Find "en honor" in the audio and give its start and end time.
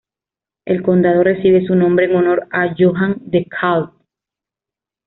2.05-2.47